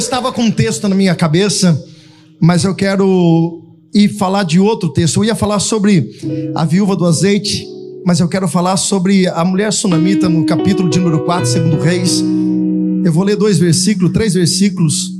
[0.00, 1.78] Estava com um texto na minha cabeça,
[2.40, 3.62] mas eu quero
[3.92, 5.18] ir falar de outro texto.
[5.18, 6.10] Eu ia falar sobre
[6.54, 7.68] a viúva do azeite,
[8.06, 12.24] mas eu quero falar sobre a mulher sunamita no capítulo de número 4, segundo Reis.
[13.04, 15.10] Eu vou ler dois versículos, três versículos,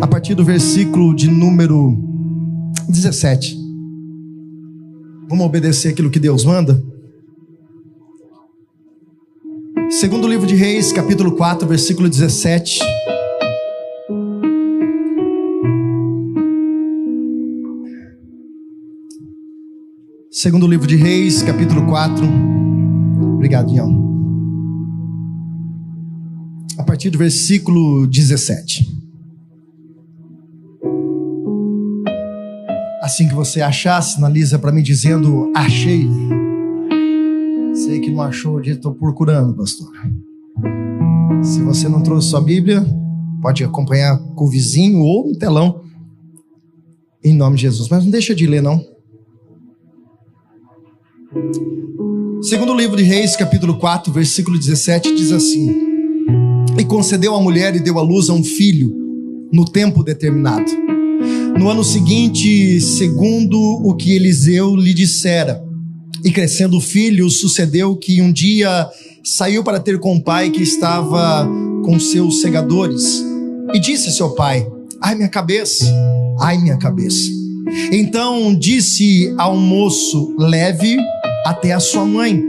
[0.00, 1.94] a partir do versículo de número
[2.88, 3.54] 17.
[5.28, 6.82] Vamos obedecer aquilo que Deus manda?
[9.90, 12.80] Segundo livro de Reis, capítulo 4, versículo 17.
[20.30, 22.26] Segundo livro de Reis, capítulo 4.
[23.34, 23.88] Obrigado, Ian.
[26.78, 28.86] A partir do versículo 17.
[33.00, 36.08] Assim que você achar, sinaliza para mim dizendo: Achei.
[37.74, 39.90] Sei que não achou, estou procurando, pastor.
[41.42, 42.86] Se você não trouxe sua Bíblia,
[43.42, 45.82] pode acompanhar com o vizinho ou no telão.
[47.22, 47.88] Em nome de Jesus.
[47.88, 48.80] Mas não deixa de ler, não.
[52.42, 55.68] Segundo livro de Reis, capítulo 4, versículo 17, diz assim:
[56.78, 58.94] E concedeu a mulher e deu à luz a um filho
[59.52, 60.70] no tempo determinado.
[61.58, 65.64] No ano seguinte, segundo o que Eliseu lhe dissera,
[66.24, 68.88] e crescendo o filho, sucedeu que um dia
[69.22, 71.46] saiu para ter com o pai que estava
[71.84, 73.22] com seus segadores.
[73.74, 74.66] E disse seu pai:
[75.02, 75.84] Ai, minha cabeça,
[76.40, 77.30] ai, minha cabeça.
[77.92, 80.96] Então disse ao moço: Leve
[81.44, 82.42] até a sua mãe.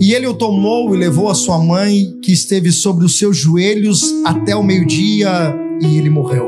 [0.00, 4.12] E ele o tomou e levou a sua mãe, que esteve sobre os seus joelhos
[4.24, 6.46] até o meio-dia, e ele morreu.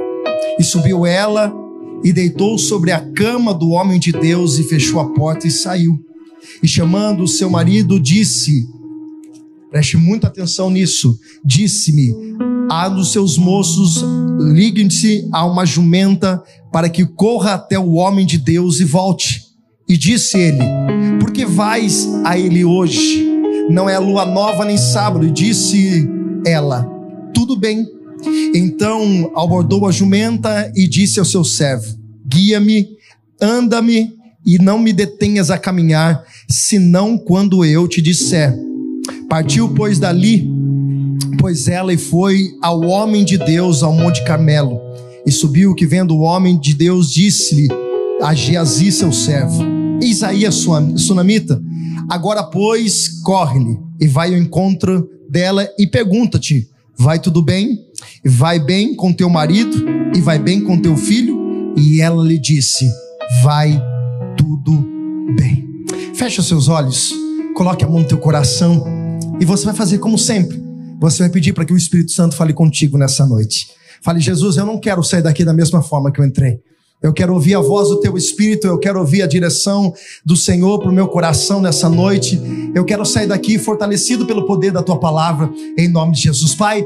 [0.58, 1.54] E subiu ela
[2.02, 5.98] e deitou sobre a cama do homem de Deus e fechou a porta e saiu.
[6.62, 8.66] E chamando o seu marido, disse:
[9.70, 11.18] Preste muita atenção nisso.
[11.44, 12.12] Disse-me:
[12.70, 14.04] Há dos seus moços,
[14.38, 16.42] liguem-se a uma jumenta
[16.72, 19.42] para que corra até o homem de Deus e volte.
[19.88, 20.64] E disse ele:
[21.20, 23.28] Por que vais a ele hoje?
[23.70, 25.24] Não é lua nova nem sábado.
[25.24, 26.08] E disse
[26.44, 26.84] ela:
[27.32, 27.86] Tudo bem.
[28.54, 31.96] Então abordou a jumenta e disse ao seu servo:
[32.26, 32.88] Guia-me,
[33.40, 34.19] anda-me
[34.50, 38.52] e não me detenhas a caminhar, senão quando eu te disser.
[39.28, 40.50] Partiu, pois, dali,
[41.38, 44.80] pois ela e foi ao homem de Deus ao Monte Carmelo.
[45.24, 47.68] E subiu que vendo o homem de Deus disse-lhe
[48.20, 49.62] a Geazi seu servo,
[50.02, 51.62] Isaías sunamita,
[52.08, 56.68] agora pois corre-lhe e vai ao encontro dela e pergunta-te,
[56.98, 57.78] vai tudo bem?
[58.24, 59.76] Vai bem com teu marido
[60.12, 61.38] e vai bem com teu filho?
[61.76, 62.84] E ela lhe disse,
[63.44, 63.89] vai
[64.40, 64.72] tudo
[65.36, 65.68] bem.
[66.14, 67.12] Feche os seus olhos,
[67.54, 68.86] coloque a mão no teu coração
[69.38, 70.60] e você vai fazer como sempre.
[70.98, 73.68] Você vai pedir para que o Espírito Santo fale contigo nessa noite.
[74.02, 76.58] Fale, Jesus, eu não quero sair daqui da mesma forma que eu entrei.
[77.02, 79.92] Eu quero ouvir a voz do teu Espírito, eu quero ouvir a direção
[80.24, 82.40] do Senhor para o meu coração nessa noite.
[82.74, 86.54] Eu quero sair daqui fortalecido pelo poder da tua palavra, em nome de Jesus.
[86.54, 86.84] Pai,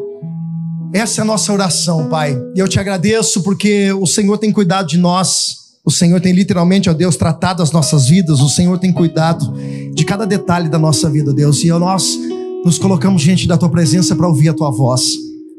[0.92, 2.36] essa é a nossa oração, Pai.
[2.54, 5.63] E eu te agradeço porque o Senhor tem cuidado de nós.
[5.86, 8.40] O Senhor tem literalmente, ó Deus, tratado as nossas vidas.
[8.40, 9.52] O Senhor tem cuidado
[9.92, 11.62] de cada detalhe da nossa vida, Deus.
[11.62, 12.18] E nós
[12.64, 15.04] nos colocamos diante da tua presença para ouvir a tua voz.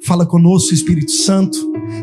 [0.03, 1.59] Fala conosco, Espírito Santo.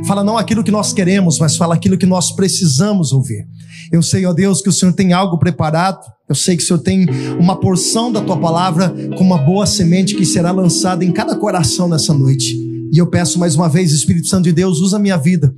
[0.06, 3.44] Fala não aquilo que nós queremos, mas fala aquilo que nós precisamos ouvir.
[3.90, 6.06] Eu sei, ó Deus, que o Senhor tem algo preparado.
[6.28, 7.08] Eu sei que o Senhor tem
[7.40, 11.88] uma porção da tua palavra com uma boa semente que será lançada em cada coração
[11.88, 12.54] nessa noite.
[12.92, 15.52] E eu peço mais uma vez, Espírito Santo de Deus, usa a minha vida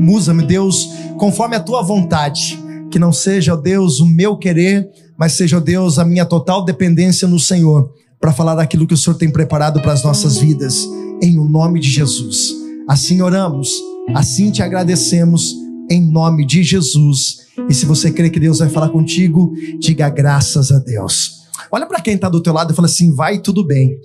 [0.00, 0.88] Usa-me, Deus,
[1.18, 2.58] conforme a tua vontade.
[2.90, 6.64] Que não seja, ó Deus, o meu querer, mas seja, ó Deus, a minha total
[6.64, 10.88] dependência no Senhor, para falar daquilo que o Senhor tem preparado para as nossas vidas,
[11.22, 12.54] em o nome de Jesus.
[12.88, 13.68] Assim oramos,
[14.14, 15.54] assim te agradecemos,
[15.90, 17.44] em nome de Jesus.
[17.68, 21.44] E se você crê que Deus vai falar contigo, diga graças a Deus.
[21.70, 23.98] Olha para quem está do teu lado e fala assim: vai tudo bem.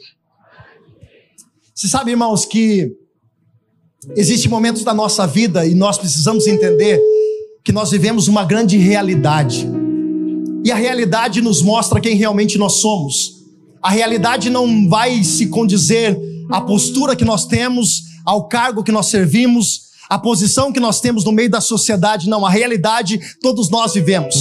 [1.74, 2.92] Você sabe, irmãos, que
[4.16, 7.02] Existem momentos da nossa vida e nós precisamos entender
[7.66, 9.68] que nós vivemos uma grande realidade.
[10.64, 13.44] E a realidade nos mostra quem realmente nós somos.
[13.82, 16.18] A realidade não vai se condizer
[16.50, 21.26] à postura que nós temos, ao cargo que nós servimos, à posição que nós temos
[21.26, 22.30] no meio da sociedade.
[22.30, 24.36] Não, a realidade todos nós vivemos.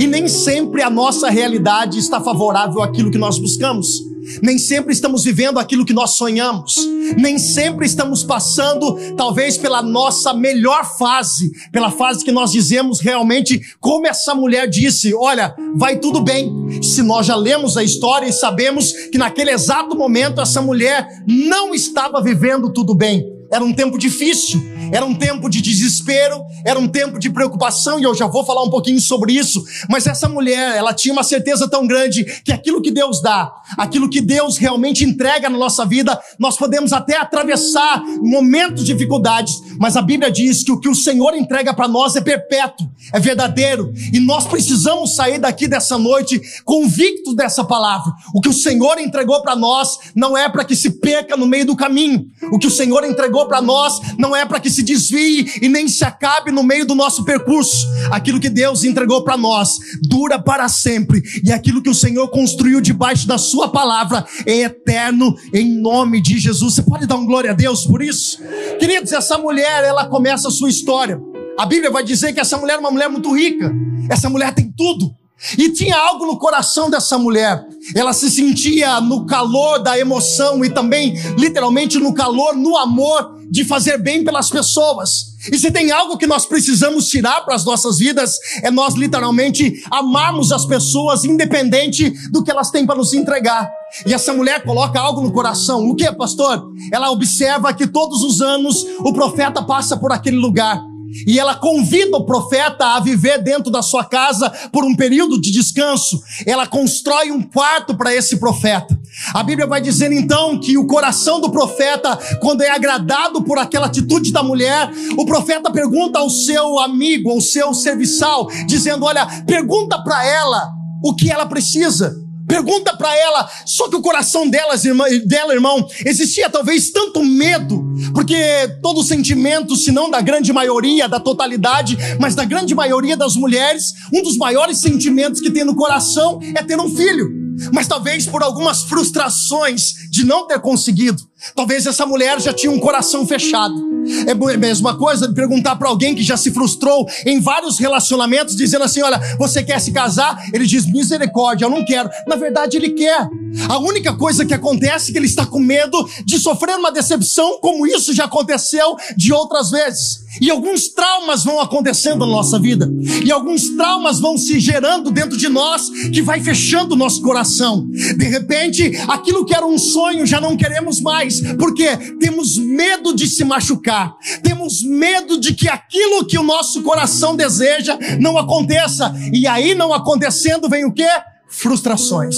[0.00, 4.02] E nem sempre a nossa realidade está favorável àquilo que nós buscamos.
[4.42, 6.76] Nem sempre estamos vivendo aquilo que nós sonhamos.
[7.16, 13.60] Nem sempre estamos passando, talvez, pela nossa melhor fase, pela fase que nós dizemos realmente,
[13.80, 16.50] como essa mulher disse: Olha, vai tudo bem.
[16.82, 21.74] Se nós já lemos a história e sabemos que naquele exato momento essa mulher não
[21.74, 23.35] estava vivendo tudo bem.
[23.52, 24.60] Era um tempo difícil,
[24.92, 28.62] era um tempo de desespero, era um tempo de preocupação, e eu já vou falar
[28.62, 29.64] um pouquinho sobre isso.
[29.88, 34.08] Mas essa mulher, ela tinha uma certeza tão grande que aquilo que Deus dá, aquilo
[34.08, 39.96] que Deus realmente entrega na nossa vida, nós podemos até atravessar momentos de dificuldades, mas
[39.96, 43.92] a Bíblia diz que o que o Senhor entrega para nós é perpétuo, é verdadeiro,
[44.12, 48.12] e nós precisamos sair daqui dessa noite convictos dessa palavra.
[48.34, 51.66] O que o Senhor entregou para nós não é para que se perca no meio
[51.66, 55.52] do caminho, o que o Senhor entregou para nós não é para que se desvie
[55.60, 57.86] e nem se acabe no meio do nosso percurso.
[58.10, 62.80] Aquilo que Deus entregou para nós dura para sempre, e aquilo que o Senhor construiu
[62.80, 66.74] debaixo da Sua palavra é eterno, em nome de Jesus.
[66.74, 68.38] Você pode dar um glória a Deus por isso?
[68.78, 71.20] Queridos, essa mulher, ela começa a sua história.
[71.58, 73.72] A Bíblia vai dizer que essa mulher é uma mulher muito rica,
[74.10, 75.14] essa mulher tem tudo.
[75.58, 77.64] E tinha algo no coração dessa mulher.
[77.94, 83.64] Ela se sentia no calor da emoção e também, literalmente, no calor, no amor de
[83.64, 85.36] fazer bem pelas pessoas.
[85.52, 89.84] E se tem algo que nós precisamos tirar para as nossas vidas, é nós literalmente
[89.90, 93.70] amarmos as pessoas, independente do que elas têm para nos entregar.
[94.04, 95.86] E essa mulher coloca algo no coração.
[95.88, 96.68] O que, pastor?
[96.92, 100.82] Ela observa que todos os anos o profeta passa por aquele lugar.
[101.26, 105.50] E ela convida o profeta a viver dentro da sua casa por um período de
[105.50, 106.20] descanso.
[106.46, 108.98] Ela constrói um quarto para esse profeta.
[109.32, 113.86] A Bíblia vai dizer então que o coração do profeta, quando é agradado por aquela
[113.86, 120.02] atitude da mulher, o profeta pergunta ao seu amigo, ao seu serviçal, dizendo: Olha, pergunta
[120.02, 120.70] para ela
[121.02, 122.25] o que ela precisa.
[122.46, 127.84] Pergunta para ela, só que o coração delas, irmã, dela, irmão, existia talvez tanto medo,
[128.14, 128.36] porque
[128.82, 133.92] todo sentimento, se não da grande maioria, da totalidade, mas da grande maioria das mulheres,
[134.12, 137.46] um dos maiores sentimentos que tem no coração é ter um filho.
[137.72, 141.22] Mas talvez por algumas frustrações de não ter conseguido,
[141.54, 143.96] talvez essa mulher já tinha um coração fechado.
[144.26, 148.54] É a mesma coisa de perguntar para alguém que já se frustrou em vários relacionamentos,
[148.56, 150.38] dizendo assim: Olha, você quer se casar?
[150.52, 152.08] Ele diz: Misericórdia, eu não quero.
[152.26, 153.28] Na verdade, ele quer.
[153.68, 157.58] A única coisa que acontece é que ele está com medo de sofrer uma decepção,
[157.60, 160.26] como isso já aconteceu de outras vezes.
[160.40, 162.90] E alguns traumas vão acontecendo na nossa vida.
[163.24, 167.86] E alguns traumas vão se gerando dentro de nós, que vai fechando o nosso coração.
[167.90, 171.35] De repente, aquilo que era um sonho já não queremos mais.
[171.58, 174.14] Porque temos medo de se machucar.
[174.42, 179.14] Temos medo de que aquilo que o nosso coração deseja não aconteça.
[179.32, 181.08] E aí, não acontecendo, vem o quê?
[181.48, 182.36] Frustrações.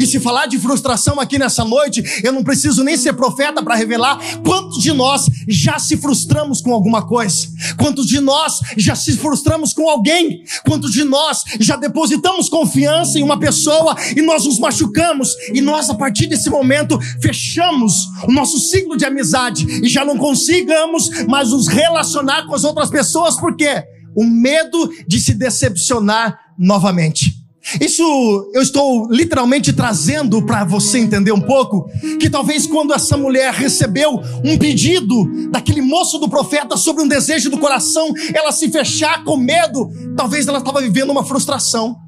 [0.00, 3.74] E se falar de frustração aqui nessa noite, eu não preciso nem ser profeta para
[3.74, 9.16] revelar quantos de nós já se frustramos com alguma coisa, quantos de nós já se
[9.16, 14.58] frustramos com alguém, quantos de nós já depositamos confiança em uma pessoa e nós nos
[14.58, 20.04] machucamos e nós a partir desse momento fechamos o nosso ciclo de amizade e já
[20.04, 23.84] não consigamos mais nos relacionar com as outras pessoas porque
[24.16, 27.35] o medo de se decepcionar novamente.
[27.80, 31.88] Isso eu estou literalmente trazendo para você entender um pouco
[32.20, 37.50] que talvez quando essa mulher recebeu um pedido daquele moço do profeta sobre um desejo
[37.50, 42.05] do coração, ela se fechar com medo, talvez ela estava vivendo uma frustração.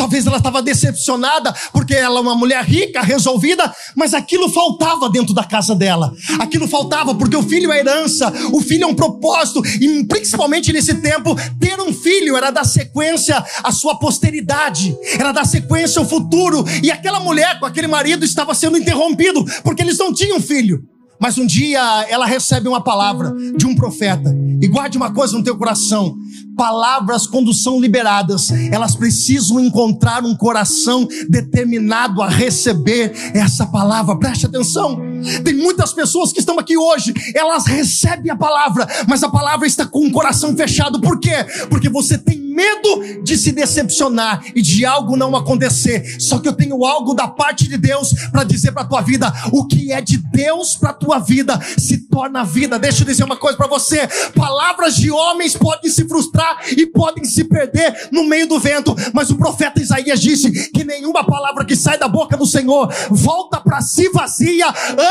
[0.00, 5.34] Talvez ela estava decepcionada porque ela é uma mulher rica, resolvida, mas aquilo faltava dentro
[5.34, 6.10] da casa dela.
[6.38, 10.94] Aquilo faltava porque o filho é herança, o filho é um propósito, e principalmente nesse
[11.02, 16.64] tempo, ter um filho era dar sequência à sua posteridade, era dar sequência ao futuro.
[16.82, 20.82] E aquela mulher com aquele marido estava sendo interrompido porque eles não tinham filho.
[21.20, 24.34] Mas um dia ela recebe uma palavra de um profeta.
[24.60, 26.16] E guarde uma coisa no teu coração:
[26.56, 34.18] palavras, quando são liberadas, elas precisam encontrar um coração determinado a receber essa palavra.
[34.18, 34.98] Preste atenção.
[35.44, 39.86] Tem muitas pessoas que estão aqui hoje, elas recebem a palavra, mas a palavra está
[39.86, 41.00] com o coração fechado.
[41.00, 41.44] Por quê?
[41.68, 46.20] Porque você tem medo de se decepcionar e de algo não acontecer.
[46.20, 49.66] Só que eu tenho algo da parte de Deus para dizer para tua vida: o
[49.66, 52.78] que é de Deus para tua vida se torna vida.
[52.78, 57.24] Deixa eu dizer uma coisa para você: palavras de homens podem se frustrar e podem
[57.24, 61.76] se perder no meio do vento, mas o profeta Isaías disse que nenhuma palavra que
[61.76, 64.66] sai da boca do Senhor volta para si vazia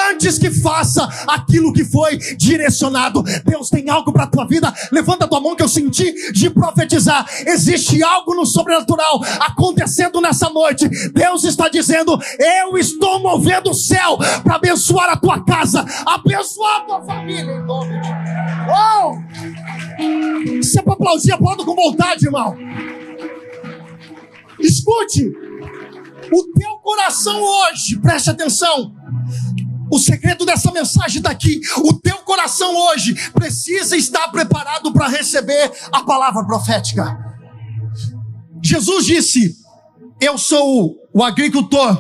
[0.10, 3.24] antes que faça aquilo que foi direcionado.
[3.46, 4.74] Deus tem algo para a tua vida.
[4.92, 7.29] Levanta a tua mão que eu senti de profetizar.
[7.46, 10.88] Existe algo no sobrenatural acontecendo nessa noite.
[11.10, 16.82] Deus está dizendo: Eu estou movendo o céu para abençoar a tua casa, abençoar a
[16.82, 18.10] tua família em nome de
[18.72, 19.18] Oh!
[20.62, 22.56] Se é para aplaudir, aplauda com vontade, irmão.
[24.60, 25.28] Escute,
[26.32, 28.94] o teu coração hoje, preste atenção.
[29.92, 31.60] O segredo dessa mensagem está aqui.
[31.78, 37.18] O teu coração hoje precisa estar preparado para receber a palavra profética.
[38.64, 39.56] Jesus disse:
[40.22, 41.98] Eu sou o agricultor,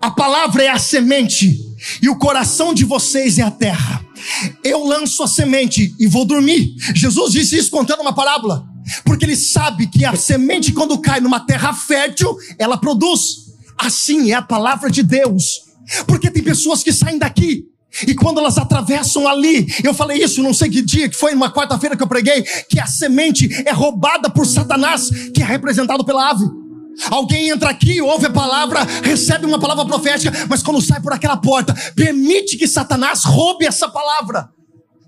[0.00, 1.58] a palavra é a semente,
[2.02, 4.04] e o coração de vocês é a terra.
[4.64, 6.74] Eu lanço a semente e vou dormir.
[6.94, 8.66] Jesus disse isso contando uma parábola.
[9.04, 13.48] Porque ele sabe que a semente, quando cai numa terra fértil, ela produz.
[13.76, 15.67] Assim é a palavra de Deus.
[16.06, 17.66] Porque tem pessoas que saem daqui
[18.06, 21.50] e quando elas atravessam ali, eu falei isso, não sei que dia, que foi numa
[21.50, 26.30] quarta-feira que eu preguei, que a semente é roubada por Satanás, que é representado pela
[26.30, 26.44] ave.
[27.10, 31.36] Alguém entra aqui, ouve a palavra, recebe uma palavra profética, mas quando sai por aquela
[31.36, 34.50] porta, permite que Satanás roube essa palavra.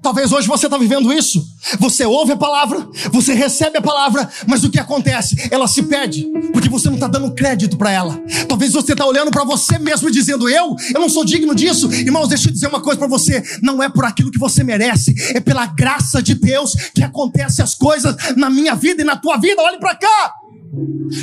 [0.03, 1.45] Talvez hoje você está vivendo isso.
[1.79, 5.49] Você ouve a palavra, você recebe a palavra, mas o que acontece?
[5.51, 8.19] Ela se perde, porque você não está dando crédito para ela.
[8.49, 11.93] Talvez você está olhando para você mesmo e dizendo: Eu, eu não sou digno disso.
[11.93, 15.15] Irmãos, deixa eu dizer uma coisa para você: não é por aquilo que você merece,
[15.35, 19.37] é pela graça de Deus que acontece as coisas na minha vida e na tua
[19.37, 19.63] vida.
[19.63, 20.35] Olhe para cá.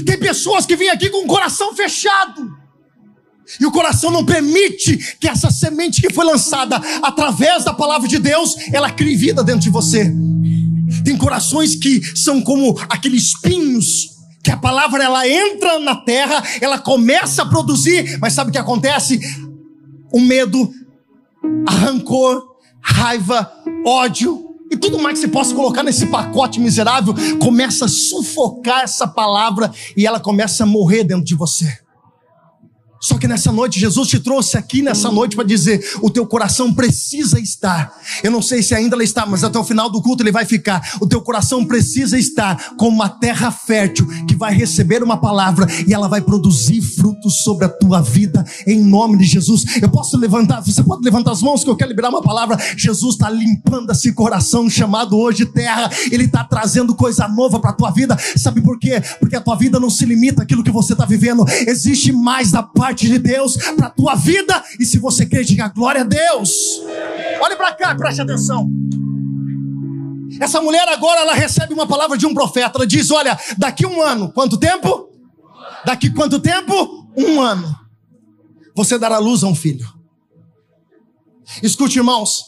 [0.06, 2.57] Tem pessoas que vêm aqui com o coração fechado.
[3.60, 8.20] E o coração não permite que essa semente que foi lançada através da palavra de
[8.20, 10.14] Deus, ela crie vida dentro de você.
[11.04, 16.80] Tem corações que são como aqueles espinhos que a palavra ela entra na terra, ela
[16.80, 19.20] começa a produzir, mas sabe o que acontece?
[20.10, 20.72] O medo,
[21.68, 22.42] rancor,
[22.82, 23.52] raiva,
[23.86, 29.08] ódio e tudo mais que você possa colocar nesse pacote miserável começa a sufocar essa
[29.08, 31.80] palavra e ela começa a morrer dentro de você.
[33.00, 36.74] Só que nessa noite, Jesus te trouxe aqui nessa noite para dizer: o teu coração
[36.74, 37.94] precisa estar.
[38.24, 40.46] Eu não sei se ainda ele está, mas até o final do culto ele vai
[40.46, 40.82] ficar.
[41.00, 45.94] O teu coração precisa estar como uma terra fértil que vai receber uma palavra e
[45.94, 49.78] ela vai produzir frutos sobre a tua vida, em nome de Jesus.
[49.82, 52.58] Eu posso levantar, você pode levantar as mãos que eu quero liberar uma palavra.
[52.76, 57.74] Jesus está limpando esse coração chamado hoje terra, ele está trazendo coisa nova para a
[57.74, 58.18] tua vida.
[58.36, 59.02] Sabe por quê?
[59.20, 62.64] Porque a tua vida não se limita àquilo que você está vivendo, existe mais da
[62.64, 64.64] parte parte de Deus para a tua vida.
[64.80, 66.52] E se você quer, diga glória a Deus.
[67.42, 68.70] Olhe para cá, preste atenção.
[70.40, 72.78] Essa mulher agora ela recebe uma palavra de um profeta.
[72.78, 75.10] Ela diz: Olha, daqui um ano, quanto tempo?
[75.86, 77.12] Daqui quanto tempo?
[77.18, 77.78] Um ano.
[78.74, 79.88] Você dará luz a um filho.
[81.62, 82.46] Escute, irmãos.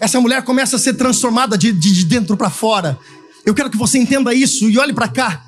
[0.00, 2.98] Essa mulher começa a ser transformada de, de, de dentro para fora.
[3.44, 5.44] Eu quero que você entenda isso e olhe para cá.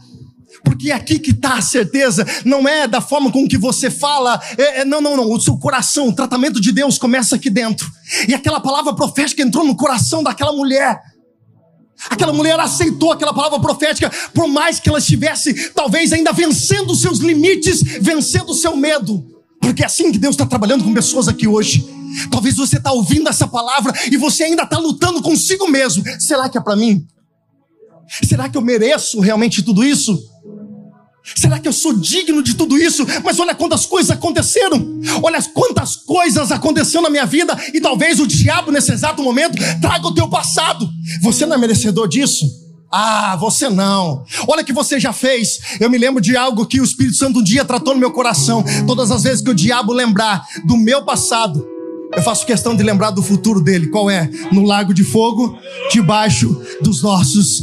[0.64, 4.40] Porque é aqui que está a certeza, não é da forma com que você fala,
[4.56, 7.90] é, é, não, não, não, o seu coração, o tratamento de Deus começa aqui dentro.
[8.28, 11.00] E aquela palavra profética entrou no coração daquela mulher.
[12.10, 17.18] Aquela mulher aceitou aquela palavra profética, por mais que ela estivesse, talvez ainda vencendo seus
[17.18, 19.24] limites, vencendo seu medo.
[19.60, 21.86] Porque é assim que Deus está trabalhando com pessoas aqui hoje.
[22.30, 26.02] Talvez você está ouvindo essa palavra e você ainda está lutando consigo mesmo.
[26.18, 27.06] Será que é para mim?
[28.28, 30.31] Será que eu mereço realmente tudo isso?
[31.36, 33.06] Será que eu sou digno de tudo isso?
[33.24, 35.00] Mas olha quantas coisas aconteceram.
[35.22, 40.06] Olha quantas coisas aconteceram na minha vida e talvez o diabo nesse exato momento traga
[40.06, 40.88] o teu passado.
[41.22, 42.46] Você não é merecedor disso?
[42.90, 44.22] Ah, você não.
[44.46, 45.58] Olha o que você já fez.
[45.80, 48.62] Eu me lembro de algo que o Espírito Santo um dia tratou no meu coração.
[48.86, 51.66] Todas as vezes que o diabo lembrar do meu passado,
[52.14, 53.86] eu faço questão de lembrar do futuro dele.
[53.86, 54.28] Qual é?
[54.52, 55.58] No lago de fogo,
[55.90, 57.62] debaixo dos nossos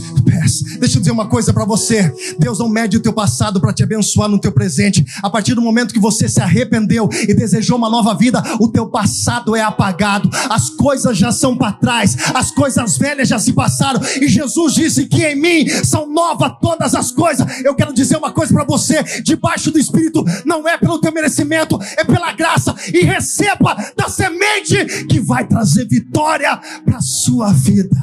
[0.79, 2.13] Deixa eu dizer uma coisa para você.
[2.38, 5.05] Deus não mede o teu passado para te abençoar no teu presente.
[5.22, 8.88] A partir do momento que você se arrependeu e desejou uma nova vida, o teu
[8.88, 10.29] passado é apagado.
[10.50, 12.15] As coisas já são para trás.
[12.34, 14.00] As coisas velhas já se passaram.
[14.22, 17.46] E Jesus disse que em mim são novas todas as coisas.
[17.63, 19.03] Eu quero dizer uma coisa para você.
[19.24, 22.75] Debaixo do Espírito não é pelo teu merecimento, é pela graça.
[22.93, 27.98] E receba da semente que vai trazer vitória para sua vida.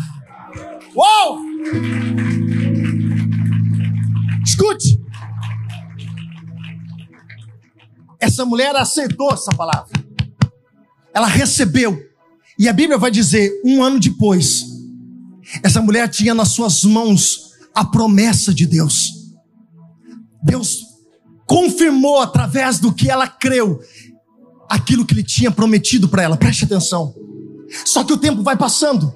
[0.95, 1.56] Uou!
[4.45, 5.01] Escute.
[8.21, 9.93] Essa mulher aceitou essa palavra.
[11.15, 11.99] Ela recebeu.
[12.59, 14.65] E a Bíblia vai dizer, um ano depois,
[15.63, 19.13] essa mulher tinha nas suas mãos a promessa de Deus.
[20.43, 20.85] Deus
[21.47, 23.81] confirmou através do que ela creu
[24.69, 26.37] aquilo que ele tinha prometido para ela.
[26.37, 27.15] Preste atenção.
[27.85, 29.15] Só que o tempo vai passando.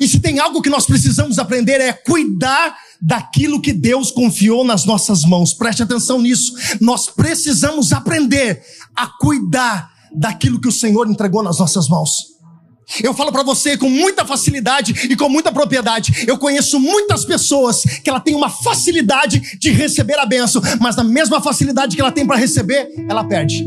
[0.00, 4.84] E se tem algo que nós precisamos aprender é cuidar daquilo que Deus confiou nas
[4.84, 5.52] nossas mãos.
[5.52, 6.54] Preste atenção nisso.
[6.80, 8.62] Nós precisamos aprender
[8.96, 12.34] a cuidar daquilo que o Senhor entregou nas nossas mãos.
[13.02, 16.24] Eu falo para você com muita facilidade e com muita propriedade.
[16.26, 21.04] Eu conheço muitas pessoas que ela tem uma facilidade de receber a benção, mas na
[21.04, 23.66] mesma facilidade que ela tem para receber, ela perde.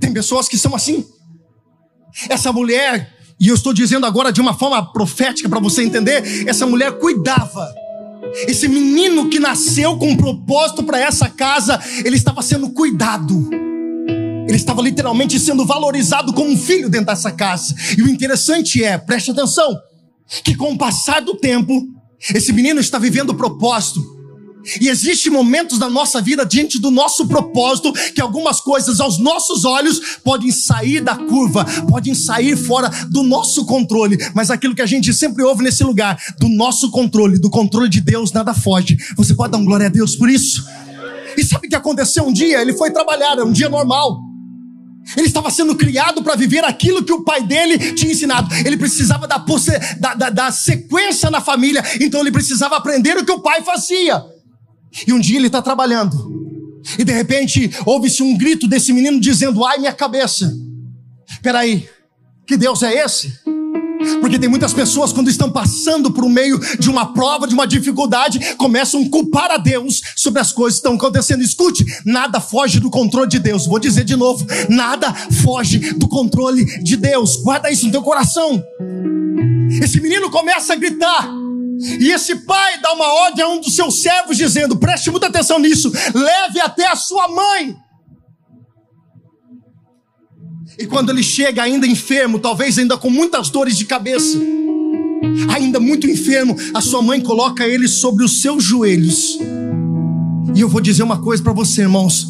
[0.00, 1.06] Tem pessoas que são assim.
[2.28, 6.66] Essa mulher, e eu estou dizendo agora de uma forma profética para você entender, essa
[6.66, 7.66] mulher cuidava.
[8.46, 13.48] Esse menino que nasceu com um propósito para essa casa, ele estava sendo cuidado.
[14.46, 17.74] Ele estava literalmente sendo valorizado como um filho dentro dessa casa.
[17.96, 19.74] E o interessante é, preste atenção,
[20.44, 21.82] que com o passar do tempo,
[22.34, 24.19] esse menino está vivendo o propósito
[24.80, 29.64] e existem momentos da nossa vida diante do nosso propósito que algumas coisas aos nossos
[29.64, 34.86] olhos podem sair da curva, podem sair fora do nosso controle, mas aquilo que a
[34.86, 38.96] gente sempre ouve nesse lugar, do nosso controle, do controle de Deus, nada foge.
[39.16, 40.64] Você pode dar um glória a Deus por isso?
[41.36, 42.60] E sabe o que aconteceu um dia?
[42.60, 44.18] Ele foi trabalhar, era um dia normal.
[45.16, 48.54] Ele estava sendo criado para viver aquilo que o pai dele tinha ensinado.
[48.54, 49.42] Ele precisava da,
[49.98, 54.22] da, da, da sequência na família, então ele precisava aprender o que o pai fazia.
[55.06, 56.40] E um dia ele está trabalhando.
[56.98, 60.52] E de repente ouve-se um grito desse menino dizendo: Ai, minha cabeça.
[61.42, 61.88] Peraí,
[62.46, 63.32] que Deus é esse?
[64.20, 68.54] Porque tem muitas pessoas, quando estão passando por meio de uma prova, de uma dificuldade,
[68.56, 71.42] começam a culpar a Deus sobre as coisas que estão acontecendo.
[71.42, 73.66] Escute, nada foge do controle de Deus.
[73.66, 77.36] Vou dizer de novo: nada foge do controle de Deus.
[77.36, 78.62] Guarda isso no teu coração.
[79.82, 81.39] Esse menino começa a gritar.
[81.82, 85.58] E esse pai dá uma ordem a um dos seus servos, dizendo: preste muita atenção
[85.58, 87.74] nisso, leve até a sua mãe.
[90.78, 94.38] E quando ele chega ainda enfermo, talvez ainda com muitas dores de cabeça,
[95.54, 99.38] ainda muito enfermo, a sua mãe coloca ele sobre os seus joelhos.
[100.54, 102.26] E eu vou dizer uma coisa para você, irmãos.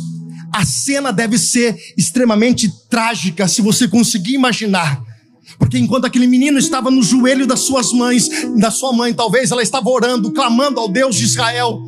[0.52, 5.09] A cena deve ser extremamente trágica se você conseguir imaginar.
[5.58, 9.62] Porque enquanto aquele menino estava no joelho das suas mães, da sua mãe, talvez ela
[9.62, 11.80] estava orando, clamando ao Deus de Israel.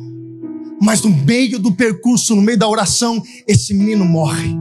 [0.81, 4.53] Mas no meio do percurso, no meio da oração, esse menino morre.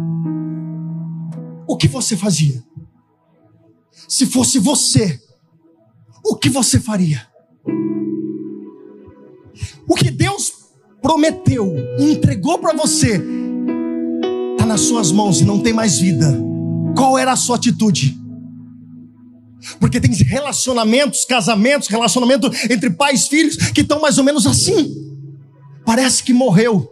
[1.67, 2.63] O que você fazia?
[4.09, 5.21] Se fosse você,
[6.25, 7.27] o que você faria?
[9.89, 10.53] O que Deus
[11.03, 13.21] prometeu entregou para você
[14.53, 16.39] está nas suas mãos e não tem mais vida.
[16.97, 18.22] Qual era a sua atitude?
[19.79, 24.95] Porque tem relacionamentos, casamentos, relacionamento entre pais e filhos que estão mais ou menos assim.
[25.85, 26.89] Parece que morreu.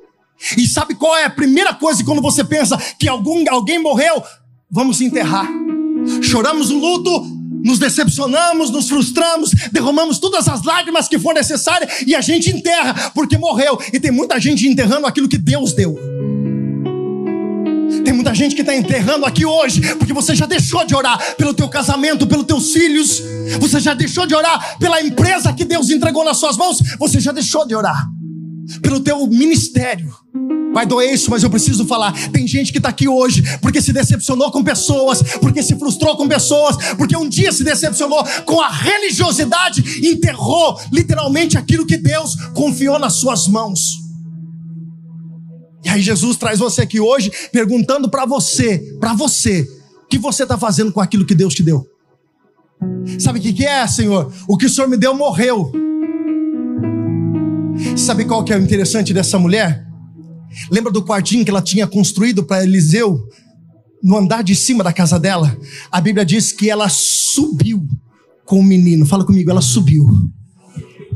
[0.56, 4.22] E sabe qual é a primeira coisa quando você pensa que algum, alguém morreu?
[4.70, 5.48] Vamos enterrar.
[6.22, 7.20] Choramos o luto,
[7.62, 13.10] nos decepcionamos, nos frustramos, derramamos todas as lágrimas que for necessárias e a gente enterra
[13.14, 13.78] porque morreu.
[13.92, 16.19] E tem muita gente enterrando aquilo que Deus deu.
[18.10, 21.54] Tem muita gente que está enterrando aqui hoje, porque você já deixou de orar pelo
[21.54, 23.22] teu casamento, pelos teus filhos,
[23.60, 27.30] você já deixou de orar pela empresa que Deus entregou nas suas mãos, você já
[27.30, 28.08] deixou de orar
[28.82, 30.12] pelo teu ministério.
[30.74, 32.12] Vai doer isso, mas eu preciso falar.
[32.32, 36.26] Tem gente que está aqui hoje porque se decepcionou com pessoas, porque se frustrou com
[36.26, 42.98] pessoas, porque um dia se decepcionou com a religiosidade, enterrou literalmente aquilo que Deus confiou
[42.98, 43.99] nas suas mãos.
[45.90, 49.68] E aí Jesus traz você aqui hoje perguntando para você, para você,
[50.04, 51.84] o que você está fazendo com aquilo que Deus te deu?
[53.18, 54.32] Sabe o que, que é, Senhor?
[54.48, 55.72] O que o Senhor me deu morreu.
[57.96, 59.84] Sabe qual que é o interessante dessa mulher?
[60.70, 63.18] Lembra do quartinho que ela tinha construído para Eliseu
[64.00, 65.58] no andar de cima da casa dela?
[65.90, 67.84] A Bíblia diz que ela subiu
[68.44, 69.04] com o menino.
[69.04, 70.06] Fala comigo, ela subiu.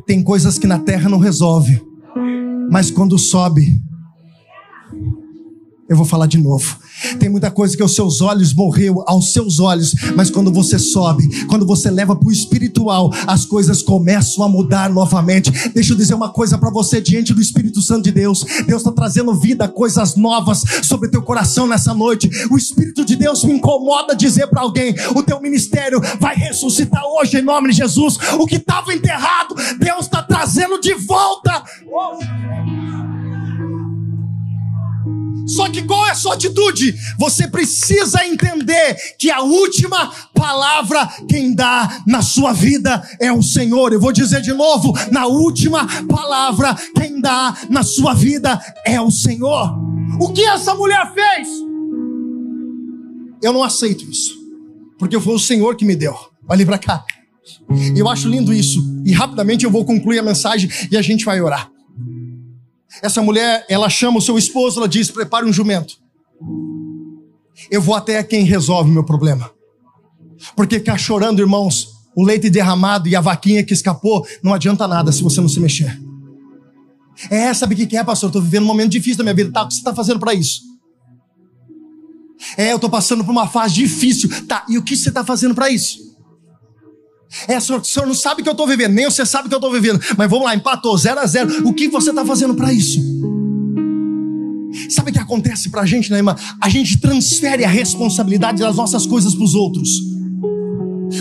[0.05, 1.81] Tem coisas que na terra não resolve,
[2.69, 3.81] mas quando sobe,
[5.89, 6.79] eu vou falar de novo.
[7.19, 11.45] Tem muita coisa que aos seus olhos morreu, aos seus olhos, mas quando você sobe,
[11.47, 15.51] quando você leva para o espiritual, as coisas começam a mudar novamente.
[15.71, 18.45] Deixa eu dizer uma coisa para você diante do Espírito Santo de Deus.
[18.67, 22.31] Deus está trazendo vida, coisas novas sobre teu coração nessa noite.
[22.51, 27.39] O Espírito de Deus me incomoda dizer para alguém: o teu ministério vai ressuscitar hoje
[27.39, 28.17] em nome de Jesus.
[28.39, 31.63] O que estava enterrado, Deus está trazendo de volta.
[31.87, 33.14] Oh.
[35.47, 36.95] Só que qual é a sua atitude?
[37.19, 43.93] Você precisa entender que a última palavra quem dá na sua vida é o Senhor.
[43.93, 49.11] Eu vou dizer de novo: na última palavra quem dá na sua vida é o
[49.11, 49.75] Senhor.
[50.21, 51.49] O que essa mulher fez?
[53.43, 54.35] Eu não aceito isso,
[54.99, 56.15] porque foi o Senhor que me deu.
[56.49, 57.05] Olhe para cá.
[57.95, 58.81] Eu acho lindo isso.
[59.05, 61.74] E rapidamente eu vou concluir a mensagem e a gente vai orar.
[63.05, 65.99] Essa mulher, ela chama o seu esposo, ela diz: prepare um jumento.
[67.71, 69.51] Eu vou até quem resolve o meu problema.
[70.57, 75.13] Porque ficar chorando, irmãos, o leite derramado e a vaquinha que escapou, não adianta nada
[75.13, 76.01] se você não se mexer.
[77.29, 78.29] É, sabe o que é, pastor?
[78.29, 79.53] Eu estou vivendo um momento difícil da minha vida.
[79.53, 80.63] Tá, o que você está fazendo para isso?
[82.57, 84.31] É, eu estou passando por uma fase difícil.
[84.47, 85.99] Tá, e o que você está fazendo para isso?
[87.49, 89.49] É, senhor, o senhor não sabe o que eu estou vivendo, nem você sabe o
[89.49, 90.01] que eu estou vivendo.
[90.17, 91.69] Mas vamos lá, empatou, zero a zero.
[91.69, 92.99] O que você está fazendo para isso?
[94.89, 96.35] Sabe o que acontece para a gente, né, irmã?
[96.61, 100.15] A gente transfere a responsabilidade das nossas coisas para os outros.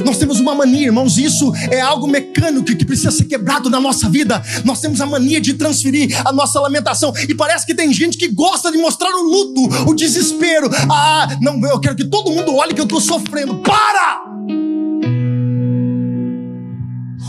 [0.04, 4.10] Nós temos uma mania, irmãos, isso é algo mecânico que precisa ser quebrado na nossa
[4.10, 4.42] vida.
[4.66, 7.14] Nós temos a mania de transferir a nossa lamentação.
[7.30, 10.70] E parece que tem gente que gosta de mostrar o luto, o desespero.
[10.90, 13.56] Ah, não, eu quero que todo mundo olhe que eu estou sofrendo.
[13.58, 14.24] Para!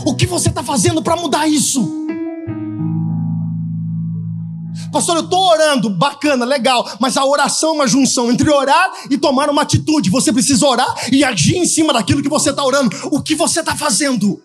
[0.03, 2.05] O que você está fazendo para mudar isso?
[4.91, 9.17] Pastor, eu estou orando, bacana, legal, mas a oração é uma junção entre orar e
[9.17, 10.09] tomar uma atitude.
[10.09, 12.95] Você precisa orar e agir em cima daquilo que você está orando.
[13.11, 14.41] O que você está fazendo?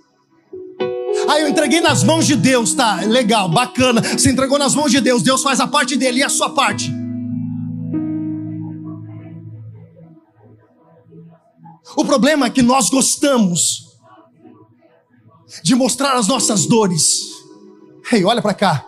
[1.29, 2.97] Ah, eu entreguei nas mãos de Deus, tá?
[3.03, 4.03] Legal, bacana.
[4.03, 6.93] Você entregou nas mãos de Deus, Deus faz a parte dele e a sua parte.
[11.97, 13.89] O problema é que nós gostamos
[15.63, 17.23] de mostrar as nossas dores.
[18.13, 18.85] Ei, olha para cá.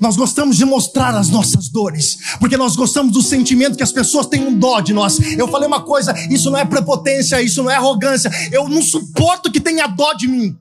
[0.00, 4.26] Nós gostamos de mostrar as nossas dores, porque nós gostamos do sentimento que as pessoas
[4.26, 5.18] têm um dó de nós.
[5.38, 8.30] Eu falei uma coisa, isso não é prepotência, isso não é arrogância.
[8.52, 10.54] Eu não suporto que tenha dó de mim.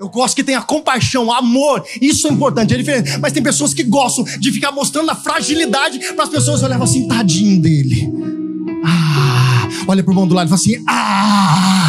[0.00, 1.84] Eu gosto que tenha compaixão, amor.
[2.00, 3.16] Isso é importante, é diferente.
[3.20, 7.06] Mas tem pessoas que gostam de ficar mostrando a fragilidade para as pessoas olharem assim,
[7.06, 8.12] tadinho dele.
[8.84, 11.83] Ah, olha pro irmão do lado e fala assim: ah.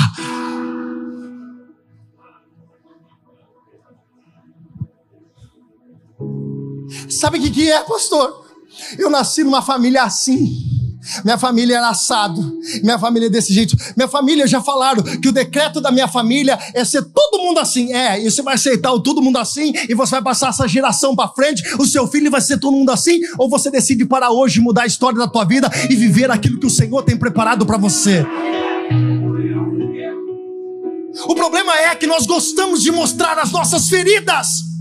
[7.15, 8.45] Sabe o que, que é, pastor?
[8.97, 10.75] Eu nasci numa família assim.
[11.23, 12.59] Minha família era assado.
[12.83, 13.75] Minha família é desse jeito.
[13.95, 17.93] Minha família já falaram que o decreto da minha família é ser todo mundo assim.
[17.93, 21.15] É, e você vai aceitar o todo mundo assim e você vai passar essa geração
[21.15, 21.63] para frente.
[21.79, 23.19] O seu filho vai ser todo mundo assim.
[23.37, 26.67] Ou você decide para hoje mudar a história da tua vida e viver aquilo que
[26.67, 28.25] o Senhor tem preparado para você.
[31.27, 34.74] O problema é que nós gostamos de mostrar as nossas feridas.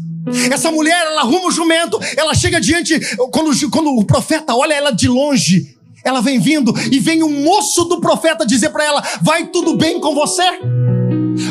[0.51, 2.99] Essa mulher, ela arruma o jumento, ela chega diante,
[3.31, 7.85] quando, quando o profeta olha ela de longe, ela vem vindo e vem o moço
[7.85, 10.43] do profeta dizer para ela: Vai tudo bem com você?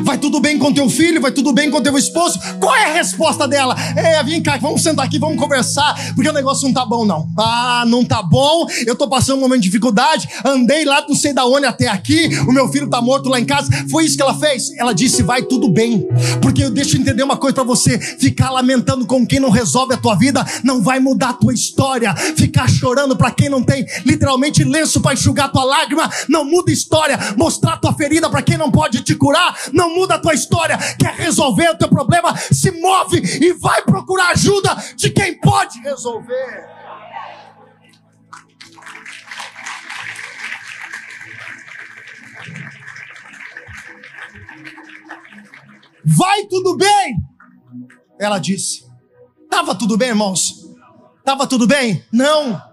[0.04, 1.22] Vai tudo bem com teu filho?
[1.22, 2.40] Vai tudo bem com teu esposo?
[2.60, 3.76] Qual é a resposta dela?
[3.96, 7.28] É, vem cá, vamos sentar aqui, vamos conversar, porque o negócio não tá bom, não.
[7.38, 11.34] Ah, não tá bom, eu tô passando um momento de dificuldade, andei lá não sei
[11.34, 13.70] da onde até aqui, o meu filho tá morto lá em casa.
[13.90, 14.70] Foi isso que ela fez?
[14.78, 16.08] Ela disse, vai tudo bem.
[16.42, 19.98] Porque eu deixo entender uma coisa para você: ficar lamentando com quem não resolve a
[19.98, 22.14] tua vida não vai mudar a tua história.
[22.36, 27.18] Ficar chorando para quem não tem literalmente lenço para enxugar tua lágrima não muda história.
[27.38, 31.14] Mostrar tua ferida para quem não pode te curar não muda a tua história, quer
[31.16, 36.72] resolver o teu problema, se move e vai procurar ajuda de quem pode resolver.
[46.06, 47.16] Vai tudo bem,
[48.20, 48.86] ela disse.
[49.50, 50.64] Tava tudo bem, irmãos?
[51.24, 52.04] Tava tudo bem?
[52.12, 52.73] Não.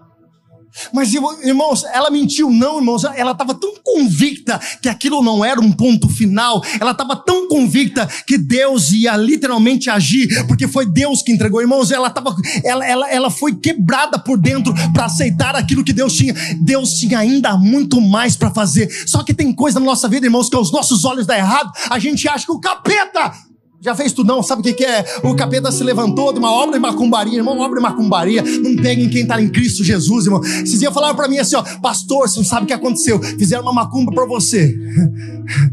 [0.93, 3.03] Mas, irmãos, ela mentiu, não, irmãos.
[3.03, 6.63] Ela estava tão convicta que aquilo não era um ponto final.
[6.79, 11.61] Ela estava tão convicta que Deus ia literalmente agir, porque foi Deus que entregou.
[11.61, 16.13] Irmãos, ela, tava, ela, ela, ela foi quebrada por dentro para aceitar aquilo que Deus
[16.13, 16.33] tinha.
[16.61, 18.89] Deus tinha ainda muito mais para fazer.
[19.05, 21.71] Só que tem coisa na nossa vida, irmãos, que aos nossos olhos dá errado.
[21.89, 23.33] A gente acha que o capeta
[23.81, 24.43] já fez tu não?
[24.43, 25.03] Sabe o que, que é?
[25.23, 28.43] O capeta se levantou de uma obra de macumbaria, irmão, uma obra de macumbaria.
[28.43, 30.39] Não peguem quem está em Cristo Jesus, irmão.
[30.43, 33.19] Esses dias falaram para mim assim, ó, pastor, você não sabe o que aconteceu.
[33.19, 34.77] Fizeram uma macumba para você.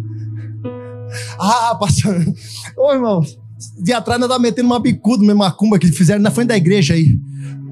[1.38, 2.16] ah, pastor.
[2.78, 3.22] Ô, irmão,
[3.78, 6.94] de atrás ainda tá metendo uma bicuda uma macumba que fizeram na frente da igreja
[6.94, 7.14] aí.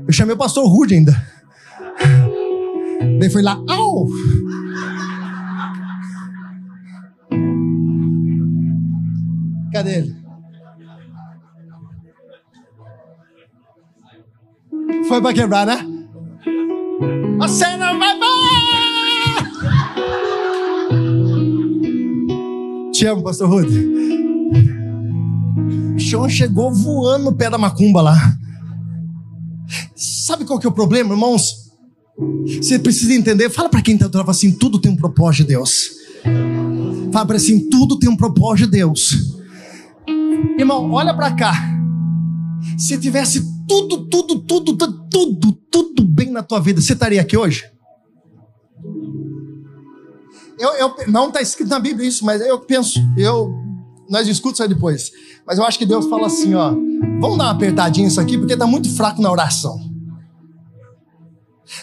[0.06, 1.16] Eu chamei o pastor Rude ainda.
[3.18, 4.06] Daí foi lá, au!
[9.72, 10.25] Cadê ele?
[15.08, 15.86] Foi para quebrar, né?
[17.40, 18.16] A cena vai.
[22.96, 23.70] Te amo, pastor Ruth.
[25.94, 28.16] O chão chegou voando no pé da macumba lá.
[29.94, 31.70] Sabe qual que é o problema, irmãos?
[32.46, 33.50] Você precisa entender.
[33.50, 35.90] Fala para quem está do assim: tudo tem um propósito de Deus.
[37.12, 39.14] Fala para assim: tudo tem um propósito de Deus.
[40.58, 41.75] Irmão, olha para cá.
[42.78, 47.64] Se tivesse tudo, tudo, tudo, tudo, tudo, bem na tua vida, você estaria aqui hoje?
[50.58, 53.52] Eu, eu, não está escrito na Bíblia isso, mas eu penso, eu,
[54.08, 55.12] nós discutimos isso depois.
[55.46, 56.70] Mas eu acho que Deus fala assim, ó,
[57.20, 59.78] vamos dar uma apertadinha isso aqui, porque está muito fraco na oração.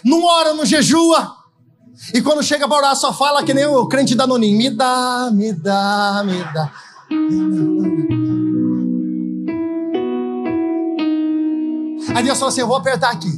[0.04, 1.36] Não ora, não jejua.
[2.14, 5.30] E quando chega para orar, só fala que nem o crente da Nonim, me dá,
[5.32, 6.72] me dá, me dá.
[12.16, 13.32] Aí Deus fala assim: Eu vou apertar aqui.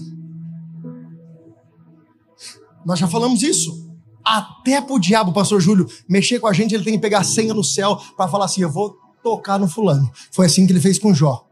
[2.85, 3.85] Nós já falamos isso.
[4.23, 7.23] Até para o diabo, pastor Júlio, mexer com a gente, ele tem que pegar a
[7.23, 10.09] senha no céu para falar assim: Eu vou tocar no fulano.
[10.31, 11.47] Foi assim que ele fez com Jó.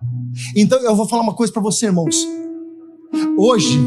[0.56, 2.16] Então eu vou falar uma coisa para você, irmãos.
[3.38, 3.80] Hoje,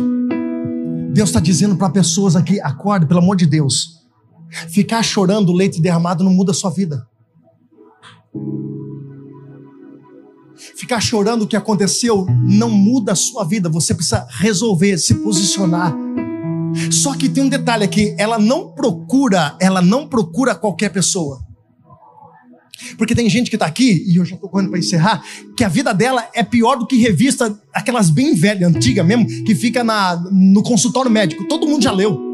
[1.12, 3.96] Deus está dizendo para pessoas aqui: acorde, pelo amor de Deus.
[4.68, 7.06] Ficar chorando leite derramado não muda a sua vida.
[10.76, 13.68] Ficar chorando o que aconteceu não muda a sua vida.
[13.70, 15.96] Você precisa resolver, se posicionar.
[16.90, 21.40] Só que tem um detalhe aqui, ela não procura, ela não procura qualquer pessoa.
[22.98, 25.22] Porque tem gente que está aqui, e eu já estou correndo para encerrar,
[25.56, 29.54] que a vida dela é pior do que revista, aquelas bem velhas, antigas mesmo, que
[29.54, 31.48] fica na, no consultório médico.
[31.48, 32.25] Todo mundo já leu.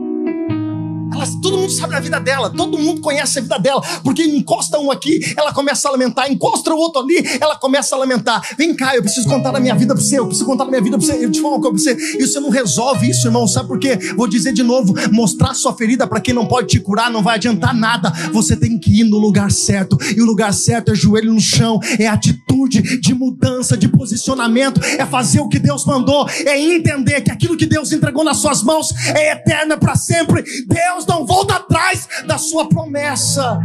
[1.40, 4.90] Todo mundo sabe a vida dela, todo mundo conhece a vida dela, porque encosta um
[4.90, 8.42] aqui, ela começa a lamentar, encosta o outro ali, ela começa a lamentar.
[8.56, 10.80] Vem cá, eu preciso contar a minha vida para você, eu preciso contar a minha
[10.80, 11.24] vida para você.
[11.24, 13.78] Eu te falo uma coisa pra você, e você não resolve isso, irmão, sabe por
[13.78, 13.98] quê?
[14.16, 17.36] Vou dizer de novo: mostrar sua ferida para quem não pode te curar não vai
[17.36, 18.10] adiantar nada.
[18.32, 21.78] Você tem que ir no lugar certo, e o lugar certo é joelho no chão,
[21.98, 27.30] é atitude de mudança, de posicionamento, é fazer o que Deus mandou, é entender que
[27.30, 30.42] aquilo que Deus entregou nas suas mãos é eterno, é para sempre.
[30.66, 33.60] Deus Deus não volta atrás da sua promessa.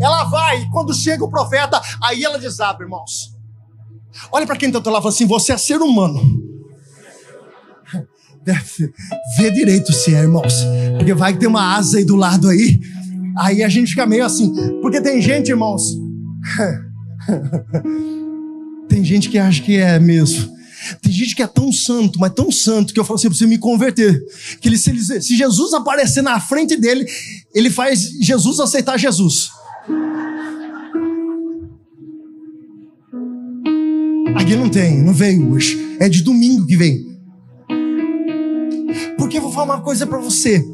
[0.00, 3.34] Ela vai, quando chega o profeta, aí ela desaba, irmãos.
[4.30, 6.20] Olha para quem está lá fala assim: você é ser humano.
[9.36, 10.54] Vê direito se é, irmãos.
[10.96, 12.78] Porque vai ter uma asa aí do lado aí.
[13.38, 14.52] Aí a gente fica meio assim.
[14.80, 15.82] Porque tem gente, irmãos.
[18.88, 20.55] tem gente que acha que é mesmo.
[21.02, 23.48] Tem gente que é tão santo, mas tão santo, que eu falo assim, eu preciso
[23.48, 24.22] me converter.
[24.60, 27.06] Que ele, se, ele, se Jesus aparecer na frente dele,
[27.54, 29.50] ele faz Jesus aceitar Jesus.
[34.36, 35.96] Aqui não tem, não veio hoje.
[35.98, 37.16] É de domingo que vem.
[39.16, 40.64] Porque eu vou falar uma coisa para você.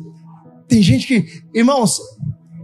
[0.69, 2.01] Tem gente que, irmãos,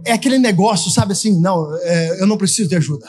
[0.05, 3.07] é aquele negócio, sabe assim, não, é, eu não preciso de ajuda.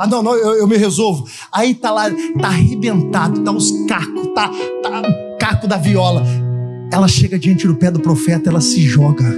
[0.00, 1.26] Ah, não, não, eu, eu me resolvo.
[1.52, 2.10] Aí tá lá,
[2.40, 4.48] tá arrebentado, tá os cacos, tá,
[4.82, 6.24] tá o caco da viola.
[6.90, 9.30] Ela chega diante do pé do profeta, ela se joga.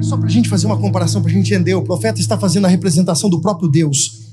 [0.00, 2.66] Só para a gente fazer uma comparação, para a gente entender, o profeta está fazendo
[2.66, 4.25] a representação do próprio Deus.